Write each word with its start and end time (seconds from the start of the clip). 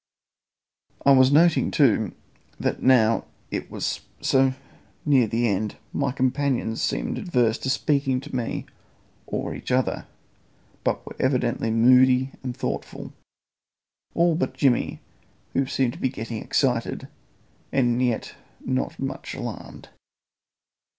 I 1.05 1.11
was 1.11 1.31
noting, 1.31 1.69
too, 1.69 2.13
that 2.59 2.81
now 2.81 3.25
it 3.51 3.69
was 3.69 4.01
so 4.19 4.55
near 5.05 5.27
the 5.27 5.47
end, 5.47 5.75
my 5.93 6.11
companions 6.11 6.81
seemed 6.81 7.19
averse 7.19 7.59
to 7.59 7.69
speaking 7.69 8.19
to 8.21 8.35
me 8.35 8.65
or 9.27 9.53
each 9.53 9.69
other, 9.71 10.07
but 10.83 11.05
were 11.05 11.15
evidently 11.19 11.69
moody 11.69 12.31
and 12.41 12.57
thoughtful; 12.57 13.13
all 14.15 14.33
but 14.33 14.55
Jimmy, 14.55 15.01
who 15.53 15.67
seemed 15.67 15.93
to 15.93 15.99
be 15.99 16.09
getting 16.09 16.41
excited, 16.41 17.07
and 17.71 18.01
yet 18.01 18.33
not 18.59 18.99
much 18.99 19.35
alarmed. 19.35 19.89